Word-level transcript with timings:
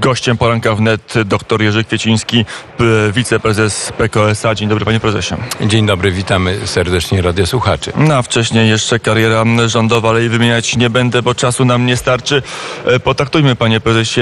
Gościem 0.00 0.36
poranka 0.36 0.74
wnet 0.74 1.14
dr 1.24 1.62
Jerzy 1.62 1.84
Kwieciński, 1.84 2.44
wiceprezes 3.12 3.92
PKS-a. 3.98 4.54
Dzień 4.54 4.68
dobry 4.68 4.84
panie 4.84 5.00
prezesie. 5.00 5.34
Dzień 5.60 5.86
dobry, 5.86 6.12
witamy 6.12 6.66
serdecznie 6.66 7.22
radiosłuchaczy. 7.22 7.92
No, 7.96 8.14
a 8.14 8.22
wcześniej 8.22 8.68
jeszcze 8.68 8.98
kariera 8.98 9.44
rządowa, 9.66 10.08
ale 10.08 10.20
jej 10.20 10.28
wymieniać 10.28 10.76
nie 10.76 10.90
będę, 10.90 11.22
bo 11.22 11.34
czasu 11.34 11.64
nam 11.64 11.86
nie 11.86 11.96
starczy. 11.96 12.42
E, 12.84 13.00
potraktujmy 13.00 13.56
panie 13.56 13.80
prezesie 13.80 14.20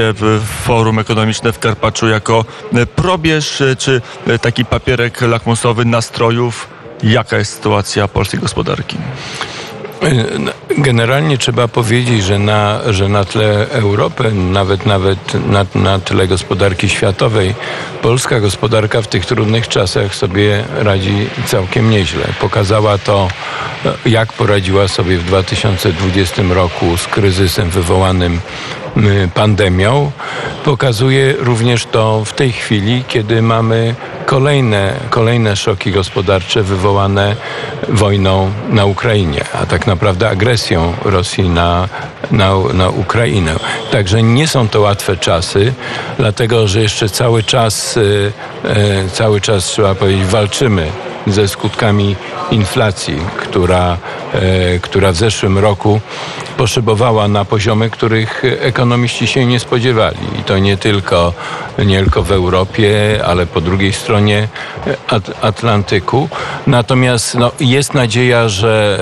Forum 0.62 0.98
Ekonomiczne 0.98 1.52
w 1.52 1.58
Karpaczu 1.58 2.08
jako 2.08 2.44
e, 2.74 2.86
probierz, 2.86 3.60
e, 3.60 3.76
czy 3.76 4.00
taki 4.40 4.64
papierek 4.64 5.20
lakmusowy 5.20 5.84
nastrojów. 5.84 6.68
Jaka 7.02 7.38
jest 7.38 7.54
sytuacja 7.54 8.08
polskiej 8.08 8.40
gospodarki? 8.40 8.96
Generalnie 10.78 11.38
trzeba 11.38 11.68
powiedzieć, 11.68 12.22
że 12.22 12.38
na, 12.38 12.80
że 12.90 13.08
na 13.08 13.24
tle 13.24 13.66
Europy, 13.70 14.32
nawet 14.32 14.86
nawet 14.86 15.18
na, 15.46 15.66
na 15.74 15.98
tle 15.98 16.28
gospodarki 16.28 16.88
światowej, 16.88 17.54
polska 18.02 18.40
gospodarka 18.40 19.02
w 19.02 19.08
tych 19.08 19.26
trudnych 19.26 19.68
czasach 19.68 20.14
sobie 20.14 20.64
radzi 20.78 21.26
całkiem 21.46 21.90
nieźle. 21.90 22.24
Pokazała 22.40 22.98
to, 22.98 23.28
jak 24.06 24.32
poradziła 24.32 24.88
sobie 24.88 25.18
w 25.18 25.24
2020 25.24 26.42
roku 26.50 26.96
z 26.96 27.06
kryzysem 27.06 27.70
wywołanym 27.70 28.40
pandemią. 29.34 30.10
Pokazuje 30.64 31.34
również 31.38 31.86
to 31.86 32.24
w 32.24 32.32
tej 32.32 32.52
chwili, 32.52 33.04
kiedy 33.08 33.42
mamy 33.42 33.94
kolejne, 34.26 34.94
kolejne 35.10 35.56
szoki 35.56 35.92
gospodarcze 35.92 36.62
wywołane 36.62 37.36
wojną 37.88 38.50
na 38.68 38.84
Ukrainie, 38.84 39.44
a 39.62 39.66
tak 39.66 39.86
naprawdę 39.86 40.28
agresją 40.28 40.92
Rosji 41.04 41.48
na, 41.48 41.88
na, 42.30 42.52
na 42.74 42.88
Ukrainę. 42.88 43.54
Także 43.90 44.22
nie 44.22 44.48
są 44.48 44.68
to 44.68 44.80
łatwe 44.80 45.16
czasy, 45.16 45.72
dlatego 46.18 46.68
że 46.68 46.80
jeszcze 46.80 47.08
cały 47.08 47.42
czas, 47.42 47.96
e, 47.96 48.70
e, 48.70 49.08
cały 49.08 49.40
czas 49.40 49.64
trzeba 49.64 49.94
powiedzieć, 49.94 50.24
walczymy 50.24 50.92
ze 51.26 51.48
skutkami 51.48 52.16
inflacji, 52.50 53.18
która, 53.36 53.98
która 54.82 55.12
w 55.12 55.16
zeszłym 55.16 55.58
roku 55.58 56.00
poszybowała 56.58 57.28
na 57.28 57.44
poziomy, 57.44 57.90
których 57.90 58.42
ekonomiści 58.60 59.26
się 59.26 59.46
nie 59.46 59.60
spodziewali. 59.60 60.18
I 60.40 60.44
to 60.44 60.58
nie 60.58 60.76
tylko, 60.76 61.32
nie 61.86 61.98
tylko 61.98 62.22
w 62.22 62.32
Europie, 62.32 63.20
ale 63.26 63.46
po 63.46 63.60
drugiej 63.60 63.92
stronie 63.92 64.48
Atlantyku. 65.42 66.28
Natomiast 66.66 67.34
no, 67.34 67.52
jest 67.60 67.94
nadzieja, 67.94 68.48
że, 68.48 68.98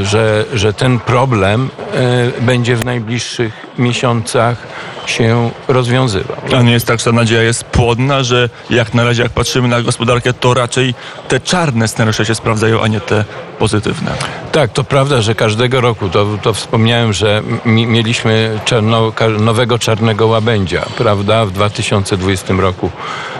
e, 0.00 0.04
że, 0.04 0.44
że 0.52 0.72
ten 0.72 1.00
problem 1.00 1.68
e, 1.94 2.42
będzie 2.42 2.76
w 2.76 2.84
najbliższych 2.84 3.67
miesiącach 3.78 4.66
się 5.06 5.50
rozwiązywał. 5.68 6.36
A 6.56 6.62
nie 6.62 6.72
jest 6.72 6.86
tak, 6.86 6.98
że 6.98 7.04
ta 7.04 7.12
nadzieja 7.12 7.42
jest 7.42 7.64
płodna, 7.64 8.22
że 8.22 8.48
jak 8.70 8.94
na 8.94 9.04
razie 9.04 9.22
jak 9.22 9.32
patrzymy 9.32 9.68
na 9.68 9.82
gospodarkę, 9.82 10.32
to 10.32 10.54
raczej 10.54 10.94
te 11.28 11.40
czarne 11.40 11.88
scenariusze 11.88 12.26
się 12.26 12.34
sprawdzają, 12.34 12.82
a 12.82 12.88
nie 12.88 13.00
te 13.00 13.24
pozytywne. 13.58 14.12
Tak, 14.52 14.72
to 14.72 14.84
prawda, 14.84 15.22
że 15.22 15.34
każdego 15.34 15.80
roku, 15.80 16.08
to, 16.08 16.26
to 16.42 16.52
wspomniałem, 16.54 17.12
że 17.12 17.42
mieliśmy 17.64 18.60
czarno, 18.64 19.12
nowego 19.38 19.78
czarnego 19.78 20.26
łabędzia, 20.26 20.86
prawda, 20.96 21.46
w 21.46 21.50
2020 21.50 22.54
roku. 22.54 22.90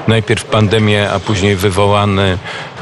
Najpierw 0.09 0.45
pandemię, 0.45 1.11
a 1.11 1.19
później 1.19 1.57
wywołany 1.57 2.39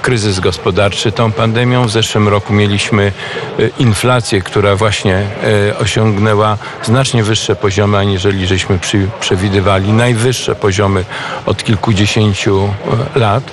kryzys 0.07 0.41
gospodarczy. 0.41 1.13
Tą 1.13 1.33
pandemią 1.33 1.85
w 1.85 1.91
zeszłym 1.91 2.29
roku 2.29 2.53
mieliśmy 2.53 3.13
e, 3.59 3.69
inflację, 3.79 4.41
która 4.41 4.77
właśnie 4.77 5.15
e, 5.17 5.79
osiągnęła 5.79 6.59
znacznie 6.83 7.23
wyższe 7.23 7.57
poziomy, 7.57 7.99
aniżeli 7.99 8.47
żeśmy 8.47 8.79
przewidywali. 9.21 9.93
Najwyższe 9.93 10.55
poziomy 10.55 11.05
od 11.47 11.65
kilkudziesięciu 11.65 12.69
e, 13.15 13.19
lat. 13.19 13.53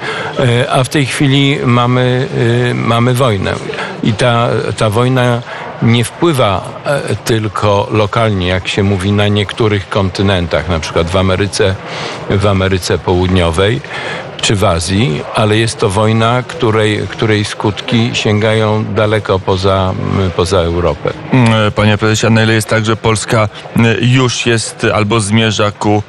A 0.71 0.83
w 0.83 0.89
tej 0.89 1.05
chwili 1.05 1.59
mamy, 1.65 2.27
mamy 2.75 3.13
wojnę. 3.13 3.53
I 4.03 4.13
ta, 4.13 4.49
ta 4.78 4.89
wojna 4.89 5.41
nie 5.81 6.03
wpływa 6.03 6.81
tylko 7.25 7.88
lokalnie, 7.91 8.47
jak 8.47 8.67
się 8.67 8.83
mówi, 8.83 9.11
na 9.11 9.28
niektórych 9.28 9.89
kontynentach, 9.89 10.69
na 10.69 10.79
przykład 10.79 11.09
w 11.09 11.17
Ameryce, 11.17 11.75
w 12.29 12.47
Ameryce 12.47 12.97
Południowej 12.97 13.81
czy 14.43 14.55
w 14.55 14.63
Azji, 14.63 15.21
ale 15.35 15.57
jest 15.57 15.77
to 15.79 15.89
wojna, 15.89 16.43
której, 16.47 17.07
której 17.07 17.45
skutki 17.45 18.09
sięgają 18.13 18.85
daleko 18.85 19.39
poza, 19.39 19.93
poza 20.35 20.57
Europę. 20.57 21.13
Mm, 21.31 21.71
panie 21.71 21.97
prezesie, 21.97 22.29
na 22.29 22.43
ile 22.43 22.53
jest 22.53 22.69
tak, 22.69 22.85
że 22.85 22.95
Polska 22.95 23.49
mm, 23.77 23.97
już 24.01 24.45
jest 24.45 24.87
albo 24.93 25.19
zmierza 25.19 25.71
ku 25.71 26.03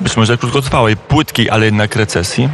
być 0.00 0.16
może 0.16 0.38
krótkotrwałej, 0.38 0.96
płytkiej, 0.96 1.50
ale 1.50 1.64
jednak 1.64 1.96
recesji? 1.96 2.48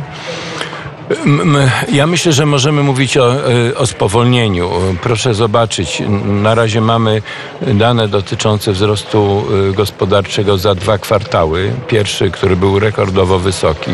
Ja 1.93 2.07
myślę, 2.07 2.33
że 2.33 2.47
możemy 2.47 2.83
mówić 2.83 3.17
o, 3.17 3.35
e, 3.35 3.77
o, 3.77 3.87
spowolnieniu. 3.87 4.71
Proszę 5.03 5.35
zobaczyć, 5.35 6.03
na 6.25 6.55
razie 6.55 6.81
mamy 6.81 7.23
dane 7.63 8.09
dotyczące 8.09 8.73
wzrostu 8.73 9.45
e, 9.71 9.73
gospodarczego 9.73 10.59
za 10.59 10.75
dwa 10.75 10.99
kwartały. 10.99 11.73
Pierwszy, 11.89 12.31
który 12.31 12.57
był 12.57 12.79
rekordowo 12.79 13.39
wysoki, 13.39 13.91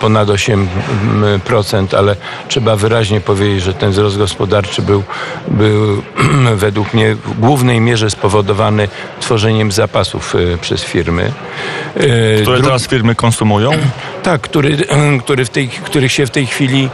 ponad 0.00 0.28
8%, 0.28 1.96
ale 1.96 2.16
trzeba 2.48 2.76
wyraźnie 2.76 3.20
powiedzieć, 3.20 3.62
że 3.62 3.74
ten 3.74 3.90
wzrost 3.90 4.18
gospodarczy 4.18 4.82
był, 4.82 5.02
był 5.48 6.02
według 6.56 6.94
mnie 6.94 7.14
w 7.14 7.40
głównej 7.40 7.80
mierze 7.80 8.10
spowodowany 8.10 8.88
tworzeniem 9.20 9.72
zapasów 9.72 10.34
e, 10.34 10.58
przez 10.58 10.84
firmy. 10.84 11.32
E, 11.96 12.42
Które 12.42 12.62
teraz 12.62 12.88
firmy 12.88 13.14
konsumują? 13.14 13.70
Tak, 14.22 14.40
który, 14.40 14.76
który 15.24 15.44
w 15.44 15.50
tej, 15.50 15.68
których 15.68 16.12
się 16.12 16.26
w 16.26 16.30
tej 16.30 16.46
chwili 16.46 16.88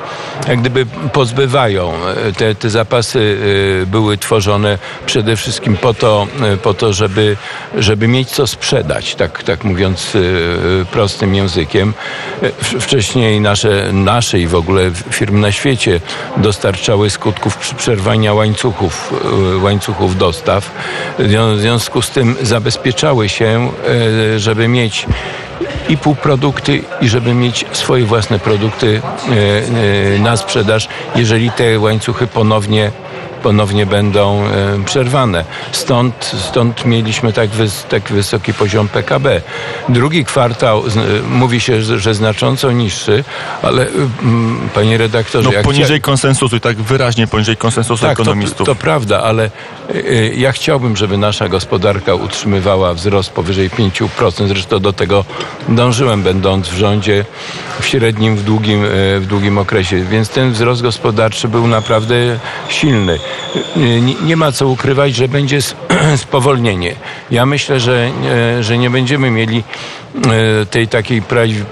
jak 0.49 0.61
gdyby 0.61 0.87
pozbywają. 1.13 1.93
E, 2.29 2.33
te, 2.33 2.55
te 2.55 2.71
zapasy 2.71 3.39
były 3.87 4.19
tworzone 4.19 4.79
przede 5.07 5.37
wszystkim 5.37 5.77
po 5.77 5.95
to, 5.95 6.27
po 6.63 6.75
to 6.75 6.93
żeby, 6.93 7.37
żeby 7.79 8.09
mieć 8.09 8.29
co 8.29 8.47
sprzedać, 8.47 9.15
tak, 9.15 9.43
tak 9.43 9.65
mówiąc 9.65 10.13
prostym 10.93 11.35
językiem 11.35 11.95
wcześniej 12.67 13.41
nasze, 13.41 13.93
nasze 13.93 14.39
i 14.39 14.47
w 14.47 14.55
ogóle 14.55 14.91
firmy 15.11 15.41
na 15.41 15.53
świecie 15.53 16.01
dostarczały 16.37 17.11
skutków 17.11 17.75
przerwania 17.77 18.35
łańcuchów, 18.35 19.15
e, 19.55 19.57
łańcuchów 19.57 20.19
dostaw. 20.19 20.71
W 21.19 21.59
związku 21.59 22.03
z 22.03 22.11
tym 22.11 22.37
zabezpieczały 22.43 23.29
się, 23.29 23.71
e, 24.35 24.39
żeby 24.39 24.69
mieć 24.69 25.07
i 25.89 25.97
półprodukty 25.97 26.83
i 27.01 27.09
żeby 27.09 27.35
mieć 27.35 27.65
swoje 27.73 28.05
własne 28.05 28.39
produkty 28.39 29.01
e, 30.17 30.19
na 30.19 30.37
sprzedaż, 30.37 30.89
jeżeli 31.17 31.51
te 31.51 31.79
łańcuchy 31.79 32.27
ponownie 32.27 32.91
ponownie 33.43 33.87
będą 33.87 34.45
e, 34.45 34.85
przerwane. 34.85 35.45
Stąd, 35.73 36.35
stąd 36.49 36.85
mieliśmy 36.85 37.33
tak, 37.33 37.51
wys, 37.51 37.85
tak 37.89 38.03
wysoki 38.03 38.55
poziom 38.55 38.89
PKB. 38.89 39.41
Drugi 39.89 40.25
kwartał 40.25 40.83
mówi 41.31 41.61
się, 41.61 41.83
że, 41.83 42.15
znacząco 42.15 42.73
niższy, 42.73 43.25
ale 43.63 43.87
panie 44.75 44.99
redaktorze... 44.99 45.51
No 45.57 45.63
poniżej 45.63 45.99
chcia... 45.99 46.05
konsensusu 46.05 46.57
i 46.57 46.61
tak 46.61 46.77
wyraźnie 46.77 47.27
poniżej 47.27 47.57
konsensusu 47.57 48.03
tak, 48.03 48.13
ekonomistów. 48.13 48.59
To, 48.59 48.65
to 48.65 48.75
prawda, 48.75 49.23
ale 49.23 49.45
e, 49.45 49.51
e, 49.95 50.35
ja 50.35 50.53
chciałbym, 50.53 50.97
żeby 50.97 51.17
nasza 51.17 51.49
gospodarka 51.49 52.15
utrzymywała 52.15 52.95
wzrost 52.95 53.31
powyżej 53.31 53.71
5%. 53.71 54.49
Zresztą 54.49 54.81
do 54.81 54.93
tego 54.93 55.25
dążyłem, 55.69 56.23
będąc 56.23 56.69
w 56.69 56.77
rządzie 56.77 57.25
w 57.81 57.87
średnim, 57.87 58.37
w 58.37 58.43
długim, 58.43 58.83
w 59.21 59.25
długim 59.29 59.59
okresie. 59.59 60.05
Więc 60.05 60.29
ten 60.29 60.53
wzrost 60.53 60.83
gospodarczy 60.83 61.49
był 61.49 61.67
naprawdę 61.67 62.39
silny 62.69 63.19
nie, 63.77 64.15
nie 64.15 64.37
ma 64.37 64.53
co 64.53 64.69
ukrywać, 64.69 65.15
że 65.15 65.29
będzie 65.29 65.59
spowolnienie. 66.17 66.95
Ja 67.31 67.47
myślę, 67.47 67.81
że, 67.81 68.11
że 68.61 68.79
nie 68.79 68.91
będziemy 68.91 69.31
mieli 69.31 69.65
e, 70.63 70.67
tej 70.67 70.89
takiej 70.89 71.23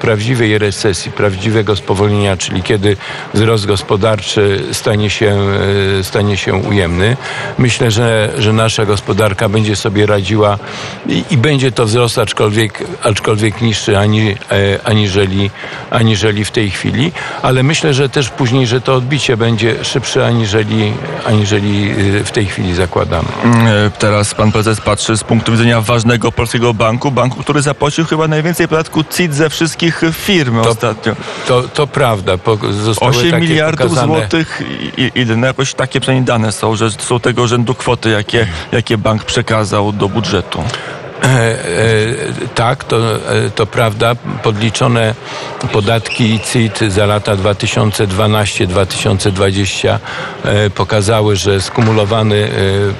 prawdziwej 0.00 0.58
recesji, 0.58 1.12
prawdziwego 1.12 1.76
spowolnienia, 1.76 2.36
czyli 2.36 2.62
kiedy 2.62 2.96
wzrost 3.34 3.66
gospodarczy 3.66 4.64
stanie 4.72 5.10
się, 5.10 5.38
e, 6.00 6.04
stanie 6.04 6.36
się 6.36 6.54
ujemny. 6.54 7.16
Myślę, 7.58 7.90
że, 7.90 8.32
że 8.38 8.52
nasza 8.52 8.86
gospodarka 8.86 9.48
będzie 9.48 9.76
sobie 9.76 10.06
radziła 10.06 10.58
i, 11.08 11.24
i 11.30 11.36
będzie 11.36 11.72
to 11.72 11.84
wzrost 11.86 12.18
aczkolwiek, 12.18 12.84
aczkolwiek 13.02 13.60
niższy 13.60 13.98
ani, 13.98 14.30
e, 14.30 14.36
aniżeli, 14.84 15.50
aniżeli 15.90 16.44
w 16.44 16.50
tej 16.50 16.70
chwili, 16.70 17.12
ale 17.42 17.62
myślę, 17.62 17.94
że 17.94 18.08
też 18.08 18.28
później, 18.28 18.66
że 18.66 18.80
to 18.80 18.94
odbicie 18.94 19.36
będzie 19.36 19.84
szybsze 19.84 20.26
aniżeli, 20.26 20.92
aniżeli 21.26 21.43
w 22.24 22.30
tej 22.30 22.46
chwili 22.46 22.74
zakładamy. 22.74 23.28
Teraz 23.98 24.34
pan 24.34 24.52
prezes 24.52 24.80
patrzy 24.80 25.16
z 25.16 25.24
punktu 25.24 25.52
widzenia 25.52 25.80
ważnego 25.80 26.32
polskiego 26.32 26.74
banku, 26.74 27.10
banku, 27.10 27.40
który 27.40 27.62
zapłacił 27.62 28.04
chyba 28.04 28.28
najwięcej 28.28 28.68
podatku 28.68 29.04
CIT 29.04 29.34
ze 29.34 29.50
wszystkich 29.50 30.02
firm 30.12 30.62
to, 30.62 30.70
ostatnio. 30.70 31.16
To, 31.46 31.62
to 31.62 31.86
prawda. 31.86 32.38
Po, 32.38 32.58
8 33.00 33.40
miliardów 33.40 33.88
pokazane. 33.88 34.06
złotych 34.06 34.62
i, 34.96 35.20
i, 35.20 35.26
no 35.36 35.46
jakoś 35.46 35.74
takie 35.74 36.00
przynajmniej 36.00 36.26
dane 36.26 36.52
są, 36.52 36.76
że 36.76 36.90
są 36.90 37.20
tego 37.20 37.46
rzędu 37.46 37.74
kwoty, 37.74 38.10
jakie, 38.10 38.46
jakie 38.72 38.98
bank 38.98 39.24
przekazał 39.24 39.92
do 39.92 40.08
budżetu. 40.08 40.62
E, 41.24 41.26
e, 41.26 41.56
tak, 42.54 42.84
to, 42.84 42.96
e, 42.96 43.50
to 43.54 43.66
prawda. 43.66 44.14
Podliczone 44.42 45.14
podatki 45.72 46.40
CIT 46.52 46.80
za 46.88 47.06
lata 47.06 47.36
2012-2020 47.36 49.98
pokazały, 50.74 51.36
że 51.36 51.60
skumulowany 51.60 52.48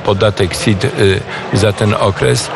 podatek 0.05 0.57
CIT 0.57 0.87
za 1.53 1.73
ten 1.73 1.95
okres 2.01 2.51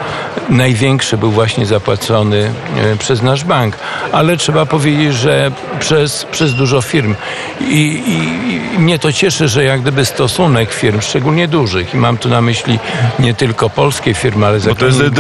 największy 0.49 1.17
był 1.17 1.31
właśnie 1.31 1.67
zapłacony 1.67 2.51
przez 2.99 3.23
nasz 3.23 3.45
bank. 3.45 3.77
Ale 4.13 4.37
trzeba 4.37 4.67
powiedzieć, 4.67 5.15
że 5.15 5.51
przez, 5.81 6.27
przez 6.31 6.55
dużo 6.55 6.83
firm. 6.83 7.15
I, 7.61 8.03
i, 8.07 8.75
I 8.75 8.79
mnie 8.79 8.99
to 8.99 9.13
cieszy, 9.13 9.49
że 9.49 9.65
jak 9.65 9.81
gdyby 9.81 10.05
stosunek 10.05 10.73
firm, 10.73 11.01
szczególnie 11.01 11.49
dużych, 11.49 11.95
i 11.95 11.97
mam 11.97 12.19
tu 12.19 12.29
na 12.29 12.41
myśli 12.41 12.79
nie 13.19 13.35
tylko 13.35 13.71
polskie 13.71 14.15
firmy, 14.15 14.47
ale 14.47 14.61
zagraniczne, 14.61 15.11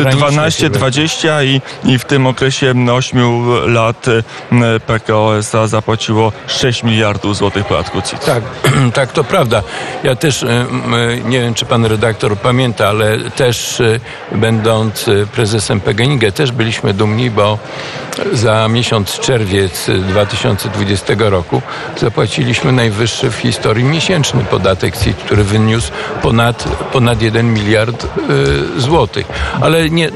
19-20 0.46 1.44
i, 1.44 1.60
i 1.84 1.98
w 1.98 2.04
tym 2.04 2.26
okresie 2.26 2.74
8 2.92 3.18
lat 3.72 4.06
e, 4.08 4.80
PKO 4.80 5.38
SA 5.38 5.66
zapłaciło 5.66 6.32
6 6.46 6.82
miliardów 6.82 7.36
złotych 7.36 7.66
podatku 7.66 8.02
CIT. 8.02 8.24
Tak, 8.24 8.42
tak, 8.94 9.12
to 9.12 9.24
prawda. 9.24 9.62
Ja 10.02 10.16
też 10.16 10.42
e, 10.42 10.46
e, 10.46 10.66
nie 11.24 11.40
wiem, 11.40 11.54
czy 11.54 11.64
pan 11.64 11.84
redaktor 11.84 12.36
pamięta, 12.36 12.88
ale 12.88 13.18
też 13.18 13.82
będąc 14.32 15.06
prezesem 15.32 15.80
PGNiG 15.80 16.32
też 16.34 16.52
byliśmy 16.52 16.94
dumni, 16.94 17.30
bo 17.30 17.58
za 18.32 18.68
miesiąc 18.68 19.18
czerwiec 19.18 19.86
2020 20.08 21.14
roku 21.18 21.62
zapłaciliśmy 22.00 22.72
najwyższy 22.72 23.30
w 23.30 23.34
historii 23.34 23.84
miesięczny 23.84 24.44
podatek 24.44 24.96
CIT, 24.96 25.16
który 25.16 25.44
wyniósł 25.44 25.92
ponad, 26.22 26.64
ponad 26.92 27.22
1 27.22 27.54
miliard 27.54 28.06
złotych. 28.76 29.26
Ale 29.60 29.90
nie, 29.90 30.10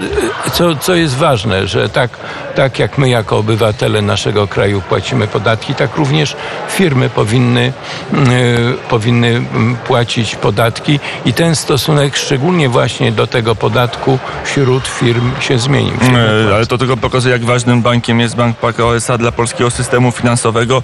co, 0.52 0.76
co 0.76 0.94
jest 0.94 1.16
ważne, 1.16 1.66
że 1.66 1.88
tak, 1.88 2.10
tak 2.54 2.78
jak 2.78 2.98
my 2.98 3.08
jako 3.08 3.38
obywatele 3.38 4.02
naszego 4.02 4.48
kraju 4.48 4.82
płacimy 4.88 5.26
podatki, 5.26 5.74
tak 5.74 5.96
również 5.96 6.36
firmy 6.68 7.10
powinny, 7.10 7.72
y, 8.12 8.88
powinny 8.88 9.42
płacić 9.86 10.36
podatki 10.36 11.00
i 11.24 11.32
ten 11.32 11.56
stosunek 11.56 12.16
szczególnie 12.16 12.68
właśnie 12.68 13.12
do 13.12 13.26
tego 13.26 13.54
podatku 13.54 14.18
wśród 14.44 14.86
firm 14.88 15.30
się 15.40 15.58
zmienił. 15.58 15.94
E, 16.14 16.54
ale 16.54 16.66
to 16.66 16.78
tylko 16.78 16.96
pokazuje, 16.96 17.32
jak 17.32 17.44
ważnym 17.44 17.82
bankiem 17.82 18.20
jest 18.20 18.36
Bank 18.36 18.56
PKO 18.56 18.96
SA 18.96 19.18
dla 19.18 19.32
polskiego 19.32 19.70
systemu 19.70 20.12
finansowego. 20.12 20.82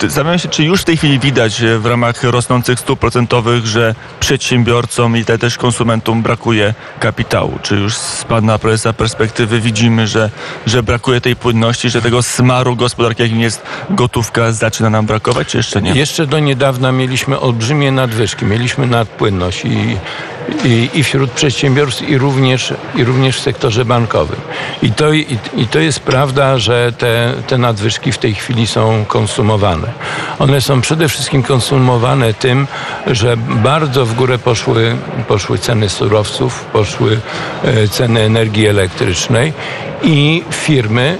Zastanawiam 0.00 0.38
się, 0.38 0.48
czy 0.48 0.64
już 0.64 0.80
w 0.80 0.84
tej 0.84 0.96
chwili 0.96 1.18
widać 1.18 1.62
w 1.78 1.86
ramach 1.86 2.24
rosnących 2.24 2.80
stóp 2.80 3.00
procentowych, 3.00 3.66
że 3.66 3.94
przedsiębiorcom 4.20 5.16
i 5.16 5.24
też 5.24 5.58
konsumentom 5.58 6.22
brakuje 6.22 6.74
kapitału. 7.00 7.58
Czy 7.62 7.76
już 7.76 7.96
z 7.96 8.24
pana 8.30 8.58
prezesa 8.58 8.92
perspektywy 8.92 9.60
widzimy, 9.60 10.06
że, 10.06 10.30
że 10.66 10.82
brakuje 10.82 11.20
tej 11.20 11.36
płynności, 11.36 11.90
że 11.90 12.02
tego 12.02 12.22
smaru 12.22 12.76
gospodarki, 12.76 13.22
jakim 13.22 13.40
jest 13.40 13.62
gotówka, 13.90 14.52
zaczyna 14.52 14.90
nam 14.90 15.06
brakować, 15.06 15.48
czy 15.48 15.56
jeszcze 15.56 15.82
nie? 15.82 15.92
Jeszcze 15.92 16.26
do 16.26 16.38
niedawna 16.38 16.92
mieliśmy 16.92 17.40
olbrzymie 17.40 17.92
nadwyżki, 17.92 18.44
mieliśmy 18.44 18.86
nadpłynność 18.86 19.64
i 19.64 19.96
i, 20.64 20.90
i 20.94 21.04
wśród 21.04 21.30
przedsiębiorstw 21.30 22.08
i 22.08 22.18
również, 22.18 22.74
i 22.94 23.04
również 23.04 23.36
w 23.36 23.40
sektorze 23.40 23.84
bankowym. 23.84 24.40
I 24.82 24.92
to, 24.92 25.12
i, 25.12 25.38
i 25.56 25.66
to 25.66 25.78
jest 25.78 26.00
prawda, 26.00 26.58
że 26.58 26.92
te, 26.98 27.32
te 27.46 27.58
nadwyżki 27.58 28.12
w 28.12 28.18
tej 28.18 28.34
chwili 28.34 28.66
są 28.66 29.04
konsumowane. 29.04 29.92
One 30.38 30.60
są 30.60 30.80
przede 30.80 31.08
wszystkim 31.08 31.42
konsumowane 31.42 32.34
tym, 32.34 32.66
że 33.06 33.36
bardzo 33.36 34.06
w 34.06 34.14
górę 34.14 34.38
poszły, 34.38 34.96
poszły 35.28 35.58
ceny 35.58 35.88
surowców, 35.88 36.64
poszły 36.64 37.20
e, 37.64 37.88
ceny 37.88 38.20
energii 38.20 38.66
elektrycznej 38.66 39.52
i 40.02 40.42
firmy 40.50 41.18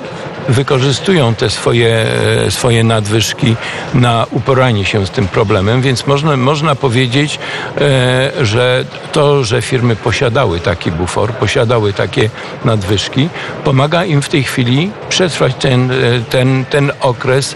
wykorzystują 0.51 1.35
te 1.35 1.51
swoje, 1.51 2.07
e, 2.47 2.51
swoje 2.51 2.85
nadwyżki 2.85 3.57
na 3.95 4.27
uporanie 4.31 4.85
się 4.85 5.07
z 5.07 5.11
tym 5.11 5.29
problemem, 5.29 5.83
więc 5.83 6.07
można, 6.07 6.37
można 6.37 6.75
powiedzieć, 6.75 7.39
e, 7.81 8.47
że 8.47 8.85
to, 9.13 9.45
że 9.45 9.63
firmy 9.63 9.97
posiadały 9.97 10.61
taki 10.61 10.93
bufor, 10.93 11.33
posiadały 11.33 11.93
takie 11.93 12.31
nadwyżki, 12.65 13.29
pomaga 13.65 14.05
im 14.05 14.23
w 14.23 14.29
tej 14.29 14.43
chwili 14.43 14.91
przetrwać 15.09 15.55
ten, 15.55 15.91
e, 15.91 15.95
ten, 16.31 16.65
ten 16.65 16.93
okres 17.01 17.55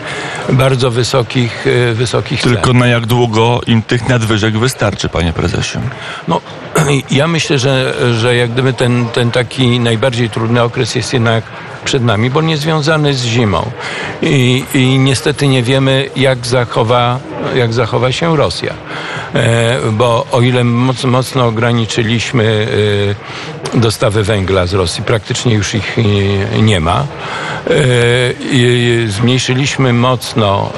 bardzo 0.48 0.90
wysokich, 0.90 1.66
wysokich 1.94 2.40
cen. 2.40 2.52
Tylko 2.52 2.72
na 2.72 2.86
jak 2.86 3.06
długo 3.06 3.60
im 3.66 3.82
tych 3.82 4.08
nadwyżek 4.08 4.58
wystarczy, 4.58 5.08
panie 5.08 5.32
prezesie? 5.32 5.78
No, 6.28 6.40
ja 7.10 7.28
myślę, 7.28 7.58
że, 7.58 7.94
że 8.14 8.36
jak 8.36 8.50
gdyby 8.50 8.72
ten, 8.72 9.06
ten 9.06 9.30
taki 9.30 9.80
najbardziej 9.80 10.30
trudny 10.30 10.62
okres 10.62 10.94
jest 10.94 11.12
jednak 11.12 11.44
przed 11.84 12.04
nami, 12.04 12.30
bo 12.30 12.42
nie 12.42 12.56
związany 12.56 13.14
z 13.14 13.24
zimą. 13.24 13.70
I, 14.22 14.64
i 14.74 14.98
niestety 14.98 15.48
nie 15.48 15.62
wiemy, 15.62 16.10
jak 16.16 16.46
zachowa, 16.46 17.18
jak 17.54 17.72
zachowa 17.72 18.12
się 18.12 18.36
Rosja. 18.36 18.74
E, 19.34 19.78
bo 19.92 20.26
o 20.32 20.40
ile 20.40 20.64
moc, 20.64 21.04
mocno 21.04 21.46
ograniczyliśmy 21.46 22.66
e, 23.74 23.80
dostawy 23.80 24.22
węgla 24.22 24.66
z 24.66 24.74
Rosji, 24.74 25.02
praktycznie 25.02 25.54
już 25.54 25.74
ich 25.74 25.96
nie, 25.96 26.62
nie 26.62 26.80
ma. 26.80 27.06
E, 27.70 29.08
zmniejszyliśmy 29.08 29.92
mocno 29.92 30.70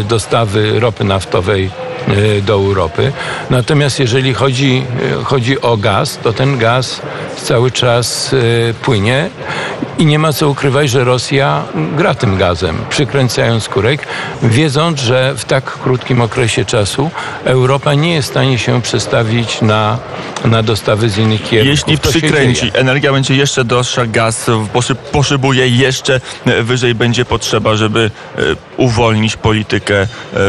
e, 0.00 0.02
dostawy 0.02 0.80
ropy 0.80 1.04
naftowej 1.04 1.70
e, 2.08 2.42
do 2.42 2.52
Europy. 2.52 3.12
Natomiast 3.50 4.00
jeżeli 4.00 4.34
chodzi, 4.34 4.84
e, 5.20 5.24
chodzi 5.24 5.60
o 5.60 5.76
gaz, 5.76 6.18
to 6.22 6.32
ten 6.32 6.58
gaz 6.58 7.00
cały 7.36 7.70
czas 7.70 8.34
płynie 8.82 9.30
i 9.98 10.06
nie 10.06 10.18
ma 10.18 10.32
co 10.32 10.48
ukrywać, 10.48 10.90
że 10.90 11.04
Rosja 11.04 11.62
gra 11.96 12.14
tym 12.14 12.36
gazem, 12.36 12.76
przykręcając 12.90 13.68
kurek, 13.68 14.06
wiedząc, 14.42 15.00
że 15.00 15.34
w 15.36 15.44
tak 15.44 15.64
krótkim 15.64 16.20
okresie 16.20 16.64
czasu 16.64 17.10
Europa 17.44 17.94
nie 17.94 18.14
jest 18.14 18.28
w 18.28 18.30
stanie 18.30 18.58
się 18.58 18.82
przestawić 18.82 19.62
na, 19.62 19.98
na 20.44 20.62
dostawy 20.62 21.10
z 21.10 21.18
innych 21.18 21.42
kierunków. 21.42 21.88
Jeśli 21.88 21.98
przykręci, 21.98 22.70
energia 22.74 23.12
będzie 23.12 23.36
jeszcze 23.36 23.64
droższa, 23.64 24.06
gaz 24.06 24.50
poszybuje 25.12 25.68
jeszcze 25.68 26.20
wyżej 26.62 26.94
będzie 26.94 27.24
potrzeba, 27.24 27.76
żeby 27.76 28.10
e, 28.36 28.40
uwolnić 28.76 29.36
politykę 29.36 30.00
e, 30.00 30.08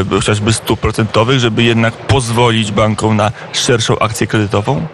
chociażby 0.10 0.54
stóp 0.54 0.80
procentowych, 0.80 1.40
żeby 1.40 1.64
jednak 1.64 1.94
pozwolić 1.94 2.72
bankom 2.72 3.16
na 3.16 3.32
szerszą 3.54 4.00
akcję 4.00 4.28
kredytową? 4.28 4.88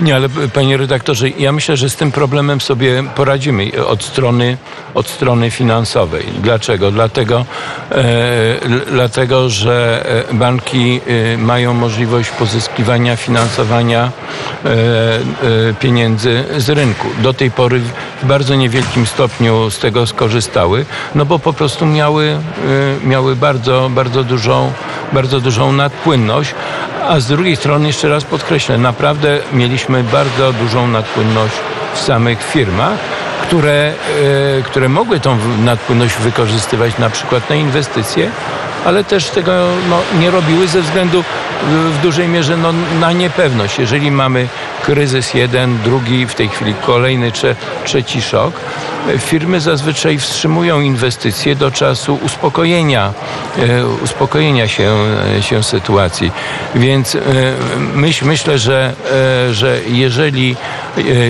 Nie, 0.00 0.14
ale 0.14 0.28
panie 0.28 0.76
redaktorze, 0.76 1.28
ja 1.28 1.52
myślę, 1.52 1.76
że 1.76 1.90
z 1.90 1.96
tym 1.96 2.12
problemem 2.12 2.60
sobie 2.60 3.04
poradzimy 3.14 3.86
od 3.86 4.04
strony, 4.04 4.56
od 4.94 5.08
strony 5.08 5.50
finansowej. 5.50 6.26
Dlaczego? 6.42 6.90
Dlatego, 6.90 7.44
e, 7.90 8.04
dlatego 8.90 9.50
że 9.50 10.06
e, 10.30 10.34
banki 10.34 11.00
e, 11.34 11.38
mają 11.38 11.74
możliwość 11.74 12.30
pozyskiwania 12.30 13.16
finansowania 13.16 14.10
e, 14.64 14.68
e, 14.68 15.74
pieniędzy 15.80 16.44
z 16.56 16.70
rynku. 16.70 17.08
Do 17.22 17.34
tej 17.34 17.50
pory 17.50 17.80
w 18.22 18.26
bardzo 18.26 18.54
niewielkim 18.54 19.06
stopniu 19.06 19.70
z 19.70 19.78
tego 19.78 20.06
skorzystały, 20.06 20.84
no 21.14 21.24
bo 21.24 21.38
po 21.38 21.52
prostu 21.52 21.86
miały, 21.86 22.26
e, 22.26 23.06
miały 23.06 23.36
bardzo, 23.36 23.90
bardzo, 23.94 24.24
dużą, 24.24 24.72
bardzo 25.12 25.40
dużą 25.40 25.72
nadpłynność, 25.72 26.54
a 27.08 27.20
z 27.20 27.26
drugiej 27.26 27.56
strony 27.56 27.86
jeszcze 27.86 28.08
raz 28.08 28.24
podkreślę, 28.24 28.78
naprawdę 28.78 29.38
mieliśmy 29.56 30.04
bardzo 30.04 30.52
dużą 30.52 30.88
nadpłynność 30.88 31.54
w 31.94 32.00
samych 32.00 32.42
firmach 32.42 32.98
które, 33.46 33.92
e, 34.58 34.62
które 34.62 34.88
mogły 34.88 35.20
tą 35.20 35.38
nadpłynność 35.64 36.14
wykorzystywać 36.16 36.98
na 36.98 37.10
przykład 37.10 37.50
na 37.50 37.56
inwestycje, 37.56 38.30
ale 38.84 39.04
też 39.04 39.30
tego 39.30 39.52
no, 39.90 39.98
nie 40.20 40.30
robiły 40.30 40.68
ze 40.68 40.82
względu 40.82 41.24
w 41.64 41.98
dużej 42.02 42.28
mierze 42.28 42.56
no, 42.56 42.72
na 43.00 43.12
niepewność. 43.12 43.78
Jeżeli 43.78 44.10
mamy 44.10 44.48
kryzys 44.82 45.34
jeden, 45.34 45.78
drugi, 45.78 46.26
w 46.26 46.34
tej 46.34 46.48
chwili 46.48 46.74
kolejny, 46.74 47.32
trze, 47.32 47.56
trzeci 47.84 48.22
szok, 48.22 48.54
firmy 49.18 49.60
zazwyczaj 49.60 50.18
wstrzymują 50.18 50.80
inwestycje 50.80 51.56
do 51.56 51.70
czasu 51.70 52.18
uspokojenia, 52.24 53.12
e, 53.58 53.86
uspokojenia 53.86 54.68
się, 54.68 54.94
e, 55.38 55.42
się 55.42 55.62
sytuacji. 55.62 56.32
Więc 56.74 57.14
e, 57.14 57.20
myśl, 57.94 58.24
myślę, 58.26 58.58
że, 58.58 58.94
że 59.50 59.80
jeżeli, 59.88 60.56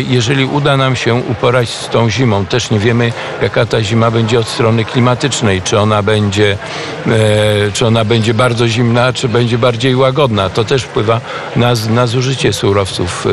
jeżeli 0.09 0.45
uda 0.45 0.76
nam 0.76 0.97
się 0.97 1.14
uporać 1.14 1.68
z 1.68 1.88
tą 1.88 2.11
zimą, 2.11 2.47
też 2.47 2.71
nie 2.71 2.78
wiemy, 2.78 3.12
jaka 3.42 3.66
ta 3.66 3.83
zima 3.83 4.11
będzie 4.11 4.38
od 4.38 4.49
strony 4.49 4.85
klimatycznej, 4.85 5.62
czy 5.62 5.78
ona 5.78 6.02
będzie, 6.02 6.59
czy 7.73 7.87
ona 7.87 8.04
będzie 8.04 8.35
bardzo 8.35 8.68
zimna, 8.68 9.12
czy 9.12 9.28
będzie 9.28 9.59
bardziej 9.59 9.97
łagodna. 9.97 10.50
To 10.50 10.64
też 10.64 10.83
wpływa 10.83 11.21
na, 11.56 11.73
na 11.90 12.06
zużycie 12.06 12.52
surowców 12.52 13.26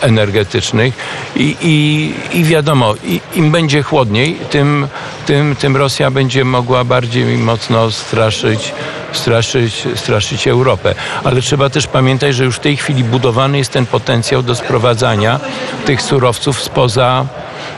energetycznych 0.00 0.94
i, 1.36 1.56
i, 1.62 2.38
i 2.38 2.44
wiadomo, 2.44 2.94
im 3.34 3.50
będzie 3.50 3.82
chłodniej, 3.82 4.36
tym, 4.50 4.88
tym, 5.26 5.56
tym 5.56 5.76
Rosja 5.76 6.10
będzie 6.10 6.44
mogła 6.44 6.84
bardziej 6.84 7.38
mocno 7.38 7.90
straszyć 7.90 8.72
straszyć, 9.12 9.84
straszyć 9.94 10.48
Europę. 10.48 10.94
Ale 11.24 11.42
trzeba 11.42 11.70
też 11.70 11.86
pamiętać, 11.86 12.34
że 12.34 12.44
już 12.44 12.56
w 12.56 12.60
tej 12.60 12.76
chwili 12.76 13.04
budowany 13.04 13.58
jest 13.58 13.72
ten 13.72 13.86
potencjał 13.86 14.42
do 14.42 14.54
sprowadzania 14.54 15.40
tych 15.86 16.02
surowców 16.02 16.62
spoza 16.62 17.26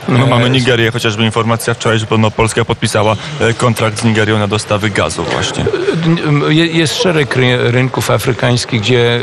no, 0.07 0.27
mamy 0.27 0.49
Nigerię, 0.49 0.91
chociażby 0.91 1.25
informacja 1.25 1.73
wczoraj, 1.73 1.99
że 1.99 2.05
Polska 2.35 2.65
podpisała 2.65 3.15
e, 3.39 3.53
kontrakt 3.53 3.99
z 3.99 4.03
Nigerią 4.03 4.39
na 4.39 4.47
dostawy 4.47 4.89
gazu 4.89 5.23
właśnie. 5.23 5.65
Jest 6.49 6.95
szereg 7.03 7.35
rynków 7.57 8.11
afrykańskich, 8.11 8.81
gdzie, 8.81 8.99
e, 8.99 9.19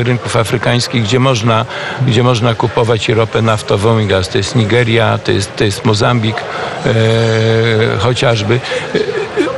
e, 0.00 0.02
rynków 0.02 0.36
afrykańskich, 0.36 1.02
gdzie 1.02 1.18
można, 1.18 1.64
gdzie 2.06 2.22
można 2.22 2.54
kupować 2.54 3.08
ropę 3.08 3.42
naftową 3.42 3.98
i 3.98 4.06
gaz. 4.06 4.28
To 4.28 4.38
jest 4.38 4.56
Nigeria, 4.56 5.18
to 5.18 5.32
jest, 5.32 5.56
to 5.56 5.64
jest 5.64 5.84
Mozambik 5.84 6.36
e, 6.36 6.92
chociażby. 7.98 8.60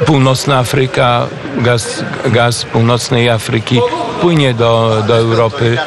Północna 0.06 0.58
Afryka, 0.58 1.26
gaz, 1.58 2.04
gaz 2.30 2.64
północnej 2.64 3.30
Afryki 3.30 3.80
płynie 4.20 4.54
do, 4.54 5.02
do 5.06 5.16
Europy. 5.16 5.78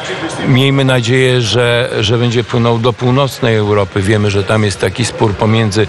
Miejmy 0.48 0.84
nadzieję, 0.84 1.40
że, 1.40 1.90
że 2.00 2.18
będzie 2.18 2.44
płynął 2.44 2.78
do 2.78 2.92
północnej 2.92 3.56
Europy. 3.56 4.02
Wiemy, 4.02 4.30
że 4.30 4.44
tam 4.44 4.64
jest 4.64 4.80
taki 4.80 5.04
spór 5.04 5.34
pomiędzy 5.34 5.86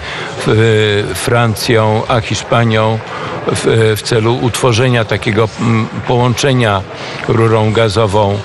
Francją 1.13 2.01
a 2.07 2.21
Hiszpanią 2.21 2.99
w, 3.47 3.93
w 3.97 4.01
celu 4.01 4.37
utworzenia 4.41 5.05
takiego 5.05 5.49
mm, 5.61 5.87
połączenia 6.07 6.81
rurą 7.27 7.73
gazową 7.73 8.37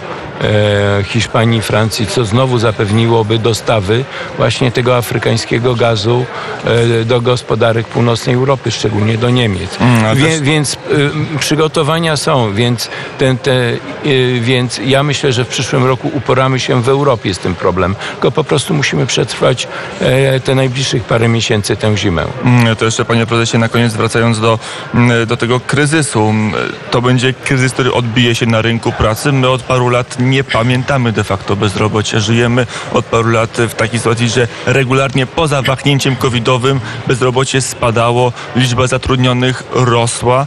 E, 0.44 1.04
Hiszpanii, 1.04 1.62
Francji, 1.62 2.06
co 2.06 2.24
znowu 2.24 2.58
zapewniłoby 2.58 3.38
dostawy 3.38 4.04
właśnie 4.36 4.72
tego 4.72 4.96
afrykańskiego 4.96 5.74
gazu 5.74 6.24
e, 6.64 7.04
do 7.04 7.20
gospodarek 7.20 7.86
północnej 7.86 8.34
Europy, 8.34 8.70
szczególnie 8.70 9.18
do 9.18 9.30
Niemiec. 9.30 9.80
Mm, 9.80 10.16
Wie, 10.16 10.40
Więc 10.40 10.74
y, 10.74 11.38
przygotowania 11.38 12.16
są, 12.16 12.54
więc, 12.54 12.88
ten, 13.18 13.38
te, 13.38 13.52
więc 14.40 14.80
ja 14.86 15.02
myślę, 15.02 15.32
że 15.32 15.44
w 15.44 15.48
przyszłym 15.48 15.84
roku 15.84 16.10
uporamy 16.14 16.60
się 16.60 16.82
w 16.82 16.88
Europie 16.88 17.34
z 17.34 17.38
tym 17.38 17.54
problemem, 17.54 17.96
tylko 18.12 18.30
po 18.30 18.44
prostu 18.44 18.74
musimy 18.74 19.06
przetrwać 19.06 19.68
e, 20.00 20.40
te 20.40 20.54
najbliższych 20.54 21.04
parę 21.04 21.28
miesięcy 21.28 21.76
tę 21.76 21.96
zimę. 21.96 22.24
Mm, 22.44 22.76
to 22.76 22.84
jeszcze 22.84 23.04
panie 23.04 23.26
prezesie, 23.26 23.58
na 23.58 23.68
koniec 23.68 23.94
wracając 23.94 24.40
do, 24.40 24.58
mm, 24.94 25.26
do 25.26 25.36
tego 25.36 25.60
kryzysu. 25.60 26.34
To 26.90 27.02
będzie 27.02 27.32
kryzys, 27.32 27.72
który 27.72 27.92
odbije 27.92 28.34
się 28.34 28.46
na 28.46 28.62
rynku 28.62 28.92
pracy. 28.92 29.32
My 29.32 29.48
od 29.48 29.62
paru 29.62 29.88
lat 29.88 30.16
nie 30.18 30.33
pamiętamy 30.42 31.12
de 31.12 31.24
facto 31.24 31.56
bezrobocia. 31.56 32.20
Żyjemy 32.20 32.66
od 32.92 33.04
paru 33.04 33.30
lat 33.30 33.50
w 33.68 33.74
takiej 33.74 33.98
sytuacji, 33.98 34.28
że 34.28 34.48
regularnie 34.66 35.26
poza 35.26 35.62
wahnięciem 35.62 36.16
covidowym 36.16 36.80
bezrobocie 37.06 37.60
spadało, 37.60 38.32
liczba 38.56 38.86
zatrudnionych 38.86 39.62
rosła 39.72 40.46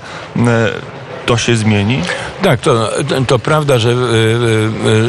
to 1.27 1.37
się 1.37 1.55
zmieni? 1.55 2.01
Tak, 2.41 2.59
to, 2.59 2.89
to 3.27 3.39
prawda, 3.39 3.79
że, 3.79 3.89
y, 3.89 3.93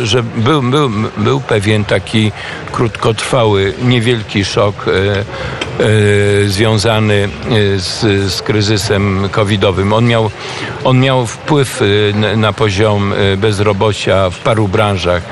y, 0.02 0.06
że 0.06 0.22
był, 0.22 0.62
był, 0.62 0.90
był 1.16 1.40
pewien 1.40 1.84
taki 1.84 2.32
krótkotrwały, 2.72 3.75
niewielki 3.82 4.44
szok 4.44 4.87
y, 4.88 6.48
związany 6.48 7.28
z, 7.76 8.00
z 8.32 8.42
kryzysem 8.42 9.28
covidowym. 9.32 9.92
On 9.92 10.06
miał, 10.06 10.30
on 10.84 11.00
miał 11.00 11.26
wpływ 11.26 11.80
na 12.37 12.52
poziom 12.52 13.14
bezrobocia 13.37 14.30
w 14.30 14.38
paru 14.38 14.68
branżach 14.68 15.22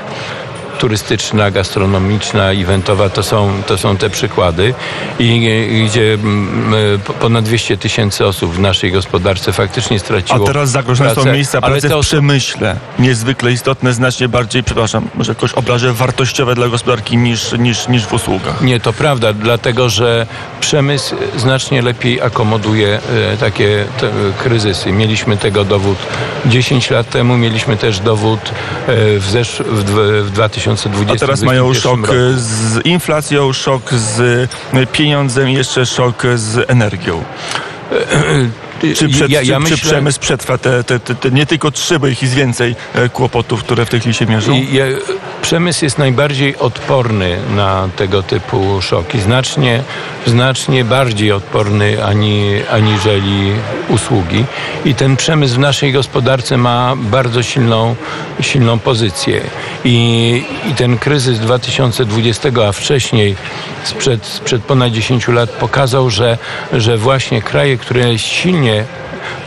turystyczna, 0.79 1.51
gastronomiczna, 1.51 2.51
eventowa 2.51 3.09
to 3.09 3.23
są, 3.23 3.63
to 3.67 3.77
są 3.77 3.97
te 3.97 4.09
przykłady 4.09 4.73
i 5.19 5.85
gdzie 5.89 6.13
mm, 6.13 6.99
ponad 7.19 7.45
200 7.45 7.77
tysięcy 7.77 8.25
osób 8.25 8.53
w 8.53 8.59
naszej 8.59 8.91
gospodarce 8.91 9.53
faktycznie 9.53 9.99
straciło 9.99 10.43
A 10.43 10.47
teraz 10.47 10.69
zagrożone 10.69 11.15
są 11.15 11.25
miejsca 11.25 11.61
pracy 11.61 11.89
w 11.89 11.99
przemyśle. 11.99 12.75
Niezwykle 12.99 13.51
istotne, 13.51 13.93
znacznie 13.93 14.27
bardziej, 14.29 14.63
przepraszam, 14.63 15.07
może 15.15 15.31
jakoś 15.31 15.53
obrażę, 15.53 15.93
wartościowe 15.93 16.55
dla 16.55 16.67
gospodarki 16.67 17.17
niż, 17.17 17.51
niż, 17.51 17.87
niż 17.87 18.05
w 18.05 18.13
usługach. 18.13 18.61
Nie, 18.61 18.79
to 18.79 18.93
prawda, 18.93 19.33
dlatego 19.33 19.89
że 19.89 20.27
przemysł 20.59 21.15
znacznie 21.37 21.81
lepiej 21.81 22.21
akomoduje 22.21 22.99
e, 23.33 23.37
takie 23.37 23.85
te, 23.99 24.09
kryzysy. 24.37 24.91
Mieliśmy 24.91 25.37
tego 25.37 25.63
dowód 25.63 25.97
10 26.45 26.89
lat 26.89 27.09
temu, 27.09 27.37
mieliśmy 27.37 27.77
też 27.77 27.99
dowód 27.99 28.39
e, 28.39 28.51
w, 29.19 29.25
zesz- 29.31 29.63
w, 29.63 29.83
w 30.25 30.31
2000 30.31 30.66
2020. 30.75 31.13
A 31.13 31.27
teraz 31.27 31.41
mają 31.41 31.73
szok 31.73 31.99
roku. 31.99 32.13
z 32.35 32.85
inflacją, 32.85 33.53
szok 33.53 33.93
z 33.93 34.49
pieniądzem 34.91 35.49
i 35.49 35.53
jeszcze 35.53 35.85
szok 35.85 36.23
z 36.35 36.69
energią. 36.69 37.23
Czy, 38.95 39.09
przed, 39.09 39.29
ja, 39.29 39.41
ja 39.41 39.55
czy, 39.55 39.59
myślę... 39.59 39.77
czy, 39.77 39.85
przemysł 39.85 40.19
przetrwa 40.19 40.57
te, 40.57 40.83
te, 40.83 40.99
te, 40.99 41.15
te, 41.15 41.31
nie 41.31 41.45
tylko 41.45 41.71
trzy, 41.71 41.99
bo 41.99 42.07
ich 42.07 42.21
jest 42.21 42.33
więcej 42.33 42.75
e, 42.93 43.09
kłopotów, 43.09 43.63
które 43.63 43.85
w 43.85 43.89
tej 43.89 43.99
chwili 43.99 44.13
się 44.13 44.25
mierzą? 44.25 44.61
Ja, 44.71 44.85
przemysł 45.41 45.85
jest 45.85 45.97
najbardziej 45.97 46.57
odporny 46.57 47.37
na 47.55 47.89
tego 47.95 48.23
typu 48.23 48.81
szoki. 48.81 49.19
Znacznie, 49.19 49.83
znacznie 50.25 50.83
bardziej 50.83 51.31
odporny 51.31 52.05
ani, 52.05 52.43
aniżeli 52.71 53.51
usługi. 53.89 54.45
I 54.85 54.95
ten 54.95 55.15
przemysł 55.15 55.55
w 55.55 55.59
naszej 55.59 55.91
gospodarce 55.91 56.57
ma 56.57 56.95
bardzo 56.95 57.43
silną, 57.43 57.95
silną 58.41 58.79
pozycję. 58.79 59.41
I, 59.85 60.43
I 60.71 60.75
ten 60.75 60.97
kryzys 60.97 61.39
2020, 61.39 62.49
a 62.67 62.71
wcześniej 62.71 63.35
sprzed, 63.83 64.25
sprzed 64.25 64.63
ponad 64.63 64.91
10 64.91 65.27
lat 65.27 65.49
pokazał, 65.49 66.09
że, 66.09 66.37
że 66.73 66.97
właśnie 66.97 67.41
kraje, 67.41 67.77
które 67.77 68.19
silnie 68.19 68.85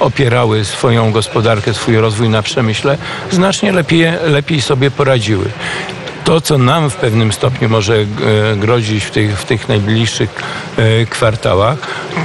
opierały 0.00 0.64
swoją 0.64 1.12
gospodarkę, 1.12 1.74
swój 1.74 1.96
rozwój 1.96 2.28
na 2.28 2.42
przemyśle, 2.42 2.98
znacznie 3.30 3.72
lepiej, 3.72 4.06
lepiej 4.26 4.60
sobie 4.60 4.90
poradziły 4.90 5.44
to, 6.30 6.40
co 6.40 6.58
nam 6.58 6.90
w 6.90 6.96
pewnym 6.96 7.32
stopniu 7.32 7.68
może 7.68 7.94
e, 7.94 8.06
grozić 8.56 9.04
w 9.04 9.10
tych, 9.10 9.38
w 9.38 9.44
tych 9.44 9.68
najbliższych 9.68 10.42
e, 10.76 11.06
kwartałach, 11.06 11.78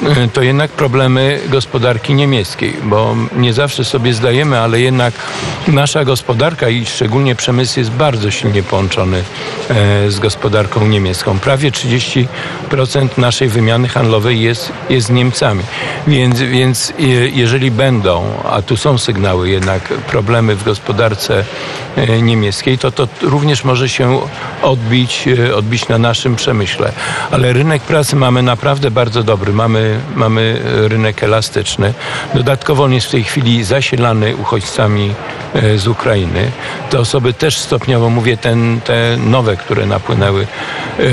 e, 0.04 0.28
to 0.28 0.42
jednak 0.42 0.72
problemy 0.72 1.40
gospodarki 1.50 2.14
niemieckiej, 2.14 2.74
bo 2.84 3.16
nie 3.36 3.54
zawsze 3.54 3.86
sobie 3.86 4.14
zdajemy, 4.14 4.60
ale 4.60 4.80
jednak 4.80 5.14
nasza 5.68 6.06
gospodarka 6.06 6.70
i 6.70 6.86
szczególnie 6.86 7.36
przemysł 7.36 7.80
jest 7.80 7.92
bardzo 7.92 8.32
silnie 8.32 8.64
połączony 8.64 9.24
z 10.08 10.20
gospodarką 10.20 10.88
niemiecką. 10.88 11.40
Prawie 11.40 11.72
30% 11.72 12.28
naszej 13.18 13.50
wymiany 13.50 13.88
handlowej 13.88 14.42
jest, 14.42 14.72
jest 14.90 15.08
z 15.08 15.10
Niemcami. 15.10 15.64
Więc, 16.08 16.40
więc 16.40 16.94
jeżeli 17.34 17.72
będą, 17.72 18.24
a 18.50 18.62
tu 18.62 18.78
są 18.78 18.98
sygnały 18.98 19.50
jednak, 19.50 19.84
problemy 19.84 20.56
w 20.56 20.64
gospodarce 20.64 21.44
niemieckiej, 22.22 22.78
to 22.78 22.92
to 22.92 23.08
również 23.22 23.64
może 23.64 23.90
się 23.90 23.95
odbić, 24.62 25.28
e, 25.28 25.56
odbić 25.56 25.88
na 25.88 25.98
naszym 25.98 26.36
przemyśle. 26.36 26.92
Ale 27.32 27.54
rynek 27.54 27.82
pracy 27.82 28.16
mamy 28.16 28.44
naprawdę 28.44 28.92
bardzo 28.92 29.24
dobry. 29.24 29.54
Mamy, 29.54 30.00
mamy 30.16 30.62
rynek 30.64 31.24
elastyczny. 31.24 31.94
Dodatkowo 32.34 32.84
on 32.84 32.94
jest 32.94 33.08
w 33.08 33.12
tej 33.12 33.24
chwili 33.24 33.64
zasilany 33.64 34.36
uchodźcami 34.36 35.14
e, 35.54 35.78
z 35.78 35.88
Ukrainy. 35.88 36.52
Te 36.90 37.00
osoby 37.00 37.34
też 37.34 37.58
stopniowo, 37.58 38.10
mówię, 38.10 38.38
ten, 38.38 38.82
te 38.82 39.18
nowe, 39.18 39.58
które 39.58 39.86
napłynęły, 39.86 40.48
e, 41.00 41.04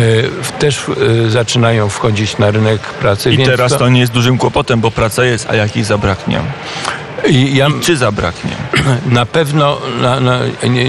też 0.59 0.85
zaczynają 1.29 1.89
wchodzić 1.89 2.39
na 2.39 2.51
rynek 2.51 2.81
pracy. 2.81 3.33
I 3.33 3.45
teraz 3.45 3.73
to... 3.73 3.79
to 3.79 3.89
nie 3.89 4.01
jest 4.01 4.13
dużym 4.13 4.39
kłopotem, 4.39 4.81
bo 4.81 4.91
praca 4.91 5.25
jest, 5.25 5.51
a 5.51 5.55
jak 5.55 5.73
zabraknie? 5.83 6.41
I, 7.29 7.57
ja, 7.57 7.69
I 7.69 7.81
czy 7.81 7.97
zabraknie? 7.97 8.51
Na 9.07 9.27
pewno, 9.27 9.79
na, 10.01 10.21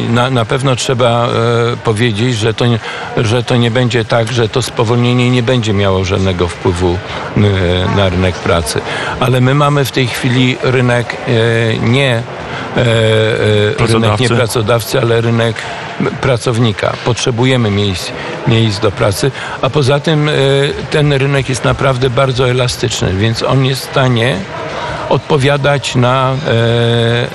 na, 0.09 0.29
na 0.29 0.45
pewno 0.45 0.75
trzeba 0.75 1.27
e, 1.27 1.77
powiedzieć, 1.77 2.37
że 2.37 2.53
to, 2.53 2.65
nie, 2.65 2.79
że 3.17 3.43
to 3.43 3.55
nie 3.55 3.71
będzie 3.71 4.05
tak, 4.05 4.31
że 4.31 4.49
to 4.49 4.61
spowolnienie 4.61 5.29
nie 5.29 5.43
będzie 5.43 5.73
miało 5.73 6.05
żadnego 6.05 6.47
wpływu 6.47 6.97
e, 7.37 7.39
na 7.97 8.09
rynek 8.09 8.35
pracy. 8.35 8.81
Ale 9.19 9.41
my 9.41 9.55
mamy 9.55 9.85
w 9.85 9.91
tej 9.91 10.07
chwili 10.07 10.57
rynek 10.63 11.17
e, 11.27 11.77
nie 11.77 12.23
e, 12.77 12.83
rynek 13.87 14.19
nie 14.19 14.29
pracodawcy, 14.29 15.01
ale 15.01 15.21
rynek 15.21 15.55
pracownika. 16.21 16.93
Potrzebujemy 17.05 17.71
miejsc, 17.71 18.11
miejsc 18.47 18.79
do 18.79 18.91
pracy, 18.91 19.31
a 19.61 19.69
poza 19.69 19.99
tym 19.99 20.29
e, 20.29 20.31
ten 20.91 21.13
rynek 21.13 21.49
jest 21.49 21.63
naprawdę 21.63 22.09
bardzo 22.09 22.49
elastyczny, 22.49 23.13
więc 23.13 23.43
on 23.43 23.65
jest 23.65 23.81
w 23.81 23.91
stanie 23.91 24.37
odpowiadać 25.13 25.95
na, 25.95 26.31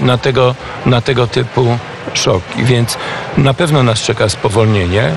e, 0.00 0.04
na, 0.04 0.18
tego, 0.18 0.54
na 0.86 1.00
tego 1.00 1.26
typu 1.26 1.78
szoki. 2.14 2.64
Więc 2.64 2.98
na 3.36 3.54
pewno 3.54 3.82
nas 3.82 4.00
czeka 4.00 4.28
spowolnienie, 4.28 5.02
e, 5.02 5.12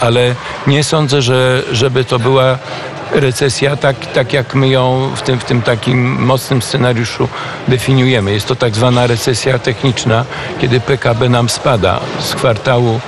ale 0.00 0.34
nie 0.66 0.84
sądzę, 0.84 1.22
że, 1.22 1.62
żeby 1.72 2.04
to 2.04 2.18
była 2.18 2.58
recesja, 3.12 3.76
tak, 3.76 3.96
tak 4.06 4.32
jak 4.32 4.54
my 4.54 4.68
ją 4.68 5.10
w 5.16 5.22
tym, 5.22 5.38
w 5.38 5.44
tym 5.44 5.62
takim 5.62 6.22
mocnym 6.24 6.62
scenariuszu 6.62 7.28
definiujemy. 7.68 8.32
Jest 8.32 8.46
to 8.46 8.56
tak 8.56 8.74
zwana 8.74 9.06
recesja 9.06 9.58
techniczna, 9.58 10.24
kiedy 10.60 10.80
PKB 10.80 11.28
nam 11.28 11.48
spada 11.48 12.00
z 12.20 12.34
kwartału, 12.34 13.00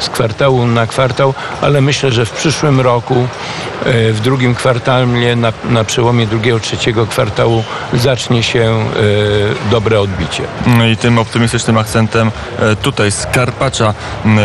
z 0.00 0.08
kwartału 0.08 0.66
na 0.66 0.86
kwartał, 0.86 1.34
ale 1.60 1.80
myślę, 1.80 2.12
że 2.12 2.26
w 2.26 2.30
przyszłym 2.30 2.80
roku, 2.80 3.28
e, 3.84 4.12
w 4.12 4.20
drugim 4.20 4.54
kwartale, 4.54 5.36
na, 5.36 5.52
na 5.64 5.84
przełomie 5.84 6.26
drugiego, 6.26 6.60
trzeciego 6.60 7.06
kwartału 7.06 7.64
zacznie 7.92 8.42
się 8.42 8.60
e, 8.60 9.70
dobre 9.70 10.00
odbicie. 10.00 10.42
No 10.66 10.86
I 10.86 10.96
tym 10.96 11.18
optymistycznym 11.18 11.78
akcentem 11.78 12.30
e, 12.58 12.76
tutaj 12.76 13.12
z 13.12 13.26
Karpacza 13.26 13.94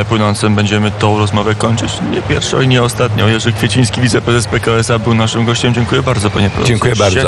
płynącym 0.10 0.56
będziemy 0.56 0.92
tą 0.92 1.18
rozmowę 1.18 1.56
kończyć. 1.56 1.94
Nie 2.12 2.22
pierwszą 2.22 2.62
i 2.62 2.68
nie 2.68 2.84
ostatnią. 2.84 3.28
Jerzy 3.28 3.54
Kwieciński, 3.54 4.02
wiceprezes 4.02 4.48
PKS-a 4.48 5.00
był 5.04 5.14
naszym 5.14 5.46
gościem. 5.46 5.74
Dziękuję 5.74 6.04
bardzo, 6.04 6.30
panie 6.30 6.50
prezesie. 6.50 6.68
Dziękuję 6.68 6.96
bardzo. 6.96 7.20